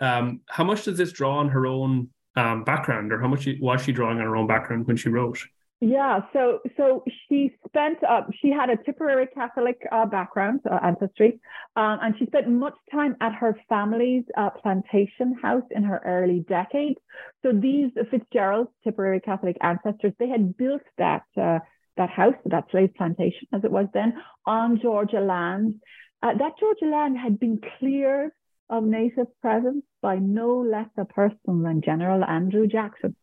[0.01, 3.83] Um, how much does this draw on her own um, background, or how much was
[3.83, 5.39] she drawing on her own background when she wrote?
[5.81, 11.39] Yeah, so so she spent uh, she had a Tipperary Catholic uh, background uh, ancestry,
[11.77, 16.45] um, and she spent much time at her family's uh, plantation house in her early
[16.49, 16.99] decades.
[17.43, 21.61] So these Fitzgerald's Tipperary Catholic ancestors they had built that uh,
[21.97, 24.15] that house, that slave plantation as it was then,
[24.47, 25.81] on Georgia land.
[26.21, 28.33] Uh, that Georgia land had been cleared
[28.71, 33.17] of native presence by no less a person than General Andrew Jackson.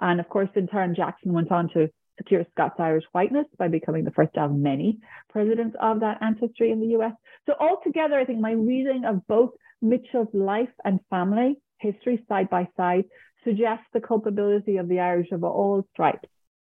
[0.00, 4.04] And of course, in turn, Jackson went on to secure Scots Irish whiteness by becoming
[4.04, 4.98] the first of many
[5.30, 7.12] presidents of that ancestry in the US.
[7.46, 9.50] So, altogether, I think my reading of both
[9.82, 13.04] Mitchell's life and family history side by side
[13.44, 16.28] suggests the culpability of the Irish of all stripes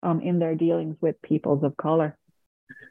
[0.04, 2.18] um, in their dealings with peoples of color.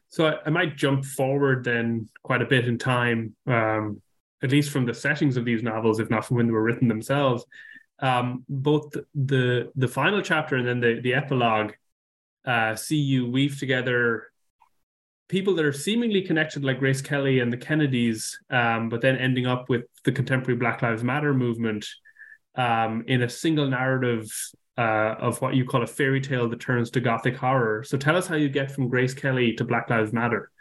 [0.09, 4.01] So, I, might jump forward then quite a bit in time, um,
[4.43, 6.89] at least from the settings of these novels, if not from when they were written
[6.89, 7.45] themselves
[8.01, 11.73] um, both the the final chapter and then the the epilogue
[12.45, 14.31] uh, see you weave together
[15.29, 19.45] people that are seemingly connected, like Grace Kelly and the Kennedys, um, but then ending
[19.45, 21.85] up with the contemporary Black Lives Matter movement
[22.55, 24.31] um, in a single narrative
[24.79, 27.83] uh, of what you call a fairy tale that turns to gothic horror.
[27.83, 30.53] So tell us how you get from Grace Kelly to Black Lives Matter.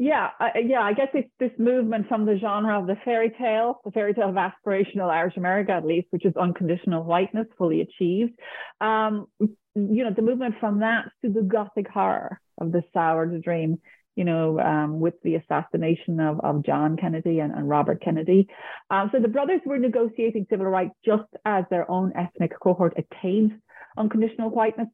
[0.00, 0.28] Yeah,
[0.64, 4.14] yeah, I guess it's this movement from the genre of the fairy tale, the fairy
[4.14, 8.38] tale of aspirational Irish America, at least, which is unconditional whiteness fully achieved.
[8.80, 13.80] Um, you know, the movement from that to the gothic horror of the soured dream,
[14.14, 18.46] you know, um, with the assassination of, of John Kennedy and, and Robert Kennedy.
[18.90, 23.52] Um, so the brothers were negotiating civil rights just as their own ethnic cohort attained
[23.96, 24.88] unconditional whiteness.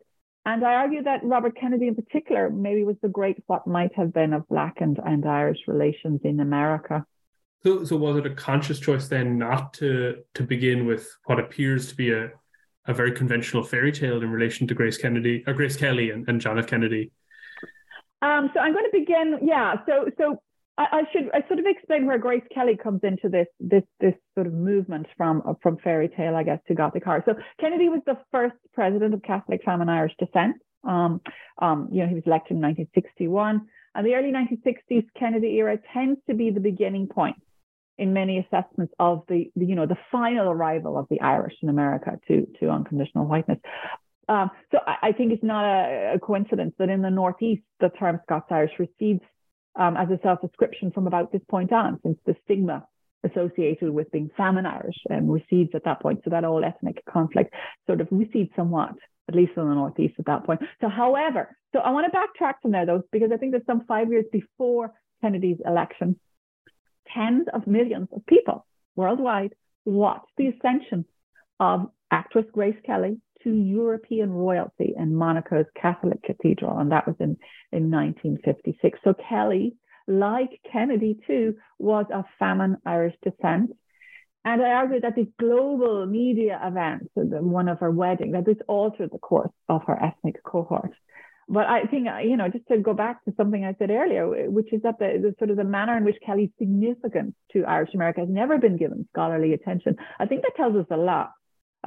[0.47, 4.13] And I argue that Robert Kennedy, in particular, maybe was the great what might have
[4.13, 7.07] been of Black and, and Irish relations in America.
[7.63, 11.89] So, so was it a conscious choice then not to to begin with what appears
[11.89, 12.31] to be a,
[12.87, 16.29] a very conventional fairy tale in relation to Grace Kennedy, or uh, Grace Kelly and,
[16.29, 16.67] and John F.
[16.67, 17.11] Kennedy?
[18.21, 19.39] Um, so I'm going to begin.
[19.43, 19.77] Yeah.
[19.87, 20.43] So so
[20.77, 24.15] I, I, should I sort of explain where Grace Kelly comes into this this this
[24.35, 27.23] sort of movement from from fairy tale, I guess, to Gothic horror.
[27.27, 30.57] So Kennedy was the first president of Catholic Famine Irish descent.
[30.83, 31.21] Um,
[31.61, 36.21] um, you know, he was elected in 1961, and the early 1960s Kennedy era tends
[36.29, 37.37] to be the beginning point
[37.97, 41.69] in many assessments of the, the you know the final arrival of the Irish in
[41.69, 43.59] America to to unconditional whiteness.
[44.29, 47.91] Um, so I, I, think it's not a, a, coincidence that in the Northeast the
[47.91, 49.21] term Scots Irish recedes
[49.77, 52.87] um, as a self-description from about this point on, since the stigma
[53.25, 56.21] associated with being famine Irish and recedes at that point.
[56.25, 57.55] So that all ethnic conflict
[57.87, 58.93] sort of recedes somewhat,
[59.29, 60.61] at least in the Northeast at that point.
[60.81, 63.85] So, however, so I want to backtrack from there though, because I think that some
[63.87, 66.21] five years before Kennedy's election,
[67.13, 68.67] tens of millions of people
[68.97, 69.55] worldwide
[69.85, 71.05] watched the ascension
[71.61, 77.37] of actress Grace Kelly to European royalty in Monaco's Catholic Cathedral, and that was in,
[77.73, 78.99] in 1956.
[79.05, 79.77] So Kelly,
[80.07, 83.71] like Kennedy too, was of famine Irish descent.
[84.47, 89.11] And I argue that this global media event, one of her wedding, that this altered
[89.11, 90.93] the course of her ethnic cohort.
[91.49, 94.51] But I think, uh, you know, just to go back to something I said earlier,
[94.51, 97.95] which is that the, the sort of the manner in which Kelly's significance to Irish
[97.95, 101.33] America has never been given scholarly attention, I think that tells us a lot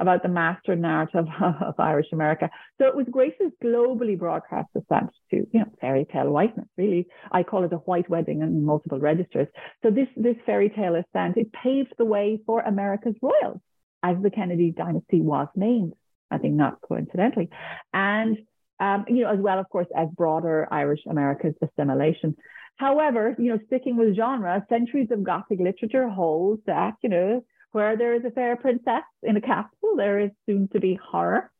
[0.00, 2.50] about the master narrative of Irish America.
[2.78, 7.06] So it was Grace's globally broadcast ascent to, you know, fairy tale whiteness, really.
[7.30, 9.48] I call it a white wedding in multiple registers.
[9.82, 13.60] So this, this fairy tale ascent, it paved the way for America's royals,
[14.02, 15.94] as the Kennedy dynasty was named,
[16.30, 17.50] I think not coincidentally.
[17.92, 18.38] And,
[18.80, 22.36] um, you know, as well, of course, as broader Irish America's assimilation.
[22.76, 27.96] However, you know, sticking with genre, centuries of Gothic literature holds that, you know, where
[27.96, 31.50] there is a fair princess in a castle, there is soon to be horror.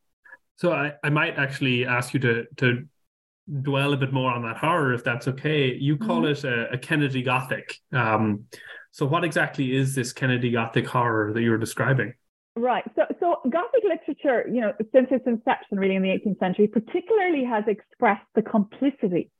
[0.56, 2.84] So I, I might actually ask you to to
[3.62, 5.74] dwell a bit more on that horror, if that's okay.
[5.74, 6.46] You call mm-hmm.
[6.46, 7.74] it a, a, Kennedy Gothic.
[7.92, 8.44] Um,
[8.90, 12.12] so what exactly is this Kennedy Gothic horror that you're describing?
[12.56, 12.84] Right.
[12.96, 17.44] So, so Gothic literature, you know, since its inception, really in the 18th century, particularly
[17.44, 19.30] has expressed the complicity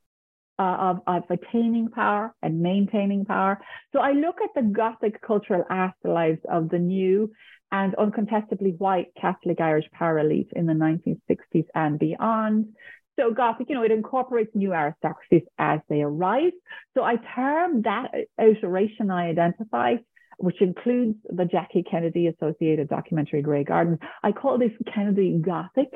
[0.59, 3.59] uh, of, of attaining power and maintaining power.
[3.93, 7.31] So I look at the Gothic cultural afterlives of the new
[7.71, 12.75] and uncontestably white Catholic Irish power elite in the 1960s and beyond.
[13.17, 16.53] So Gothic, you know, it incorporates new aristocracies as they arise.
[16.95, 19.95] So I term that iteration I identify,
[20.37, 23.99] which includes the Jackie Kennedy associated documentary Grey Gardens.
[24.23, 25.89] I call this Kennedy Gothic.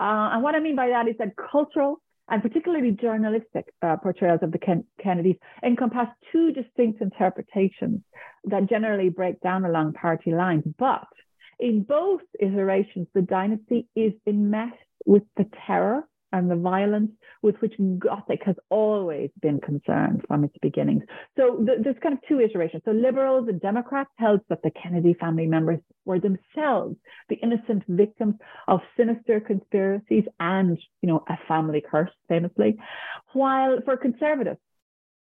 [0.00, 4.40] Uh, and what I mean by that is that cultural and particularly journalistic uh, portrayals
[4.42, 8.00] of the Ken- Kennedys encompass two distinct interpretations
[8.44, 10.64] that generally break down along party lines.
[10.78, 11.06] But
[11.58, 17.10] in both iterations, the dynasty is enmeshed with the terror and the violence
[17.42, 21.02] with which Gothic has always been concerned from its beginnings.
[21.36, 22.82] So th- there's kind of two iterations.
[22.84, 26.96] So liberals and Democrats held that the Kennedy family members were themselves
[27.28, 28.34] the innocent victims
[28.68, 32.78] of sinister conspiracies and, you know, a family curse, famously.
[33.32, 34.58] While for conservatives,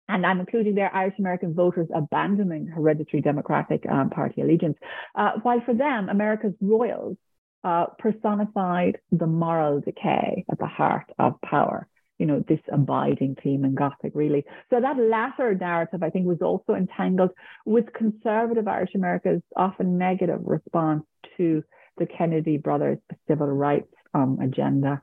[0.07, 4.77] and I'm including their Irish American voters abandoning hereditary Democratic um, Party allegiance.
[5.15, 7.17] Uh, while for them, America's royals
[7.65, 11.87] uh, personified the moral decay at the heart of power.
[12.19, 14.45] You know, this abiding theme in Gothic, really.
[14.69, 17.31] So that latter narrative, I think, was also entangled
[17.65, 21.03] with conservative Irish America's often negative response
[21.37, 21.63] to
[21.97, 25.01] the Kennedy brothers' civil rights um, agenda.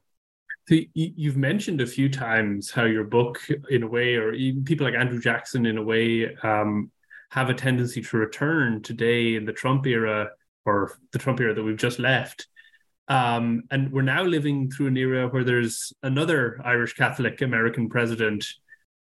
[0.69, 4.87] So you've mentioned a few times how your book, in a way, or even people
[4.87, 6.93] like Andrew Jackson, in a way, um,
[7.31, 10.31] have a tendency to return today in the Trump era
[10.65, 12.47] or the Trump era that we've just left
[13.09, 18.47] um, and we're now living through an era where there's another Irish Catholic American president.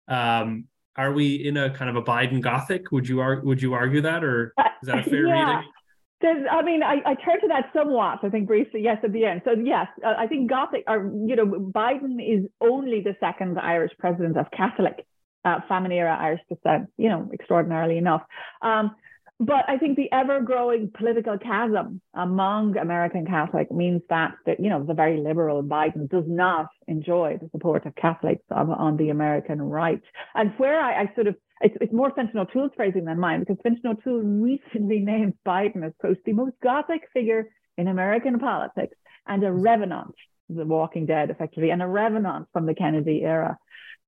[0.08, 2.92] Um, are we in a kind of a Biden Gothic?
[2.92, 5.58] Would you ar- would you argue that, or is that a fair yeah.
[5.58, 5.72] reading?
[6.20, 8.20] There's, I mean, I, I turn to that somewhat.
[8.24, 9.42] I think briefly, yes, at the end.
[9.46, 13.92] So yes, uh, I think Gothic, or you know, Biden is only the second Irish
[14.00, 15.06] president of Catholic
[15.46, 16.90] uh, famine era Irish descent.
[16.98, 18.24] You know, extraordinarily enough.
[18.62, 18.96] Um,
[19.40, 24.84] but I think the ever-growing political chasm among American Catholics means that, that you know
[24.84, 29.62] the very liberal Biden does not enjoy the support of Catholics on, on the American
[29.62, 30.02] right.
[30.34, 33.58] And where I, I sort of it's, it's more Fintan O'Toole's phrasing than mine because
[33.62, 38.96] Fintan O'Toole recently named Biden as quote the most Gothic figure in American politics
[39.28, 40.16] and a revenant,
[40.50, 43.58] the Walking Dead effectively, and a revenant from the Kennedy era.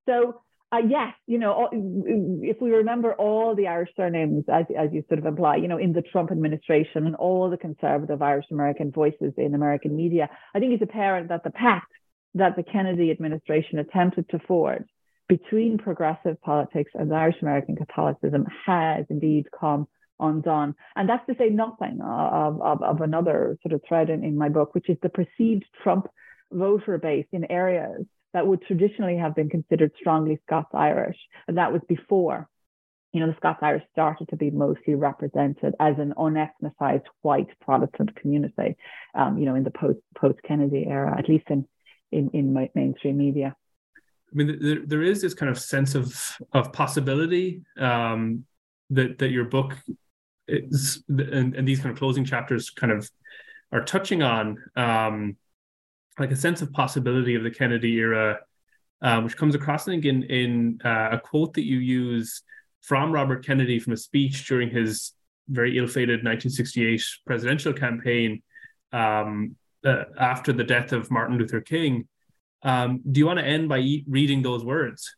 [0.07, 0.41] So
[0.72, 5.20] uh, yes, you know, if we remember all the Irish surnames, as, as you sort
[5.20, 9.34] of imply, you know, in the Trump administration and all the conservative Irish American voices
[9.38, 11.91] in American media, I think it's apparent that the pact
[12.36, 14.86] that the Kennedy administration attempted to forge
[15.28, 19.88] between progressive politics and Irish American Catholicism has indeed come
[20.20, 20.76] undone.
[20.95, 24.49] And that's to say nothing of, of, of another sort of thread in, in my
[24.49, 26.07] book, which is the perceived Trump
[26.51, 31.17] voter base in areas that would traditionally have been considered strongly Scots Irish.
[31.47, 32.47] And that was before,
[33.11, 38.15] you know, the Scots Irish started to be mostly represented as an unethnized white Protestant
[38.15, 38.75] community,
[39.15, 41.67] um, you know, in the post post Kennedy era, at least in
[42.11, 43.55] in, in mainstream media.
[44.32, 48.45] I mean, there, there is this kind of sense of of possibility um,
[48.91, 49.75] that that your book
[50.47, 53.09] is, and, and these kind of closing chapters kind of
[53.71, 54.57] are touching on.
[54.75, 55.38] Um,
[56.20, 58.39] like a sense of possibility of the Kennedy era,
[59.01, 62.43] uh, which comes across, I think, in in uh, a quote that you use
[62.82, 65.13] from Robert Kennedy from a speech during his
[65.47, 68.41] very ill-fated 1968 presidential campaign
[68.93, 69.55] um,
[69.86, 72.07] uh, after the death of Martin Luther King.
[72.63, 75.15] Um, do you want to end by e- reading those words?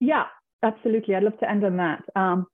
[0.00, 0.24] Yeah,
[0.62, 1.14] absolutely.
[1.14, 2.02] I'd love to end on that.
[2.16, 2.46] Um,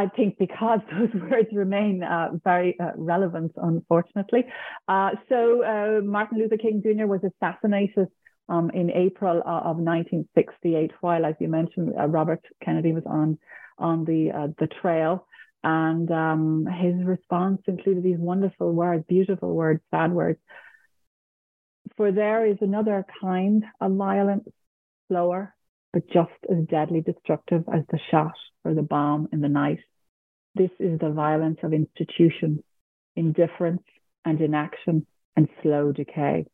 [0.00, 4.44] I think because those words remain uh, very uh, relevant, unfortunately.
[4.88, 7.06] Uh, so uh, Martin Luther King Jr.
[7.06, 8.08] was assassinated
[8.48, 13.38] um, in April of 1968, while, as you mentioned, uh, Robert Kennedy was on
[13.78, 15.26] on the uh, the trail,
[15.62, 20.38] and um, his response included these wonderful words, beautiful words, sad words.
[21.96, 24.48] For there is another kind of violence,
[25.08, 25.54] slower,
[25.92, 28.34] but just as deadly destructive as the shot
[28.64, 29.78] or the bomb in the night.
[30.54, 32.60] This is the violence of institutions,
[33.16, 33.82] indifference
[34.24, 36.46] and inaction and slow decay.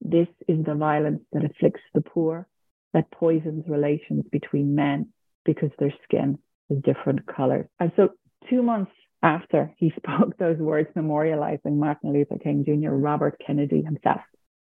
[0.00, 2.46] This is the violence that afflicts the poor,
[2.92, 5.08] that poisons relations between men
[5.44, 6.38] because their skin
[6.70, 7.66] is different colors.
[7.80, 8.10] And so,
[8.48, 8.92] two months
[9.22, 14.20] after he spoke those words memorializing Martin Luther King Jr., Robert Kennedy himself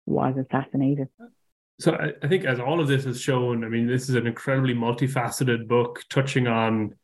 [0.06, 1.08] was assassinated.
[1.80, 4.74] So I, think as all of this has shown, I mean, this is an incredibly
[4.74, 6.94] multifaceted book touching on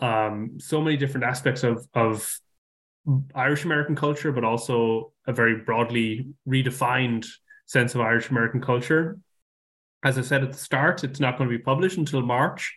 [0.00, 2.38] um, so many different aspects of of
[3.34, 7.26] Irish American culture, but also a very broadly redefined
[7.66, 9.18] sense of Irish American culture.
[10.04, 12.72] As I said at the start, it's not going to be published until March,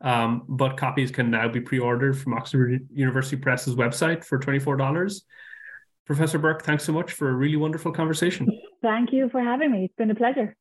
[0.00, 4.76] um, but copies can now be pre-ordered from Oxford University Press's website for twenty four
[4.76, 5.24] dollars.
[6.04, 8.46] Professor Burke, thanks so much for a really wonderful conversation.
[8.82, 9.86] Thank you for having me.
[9.86, 10.54] It's been a pleasure.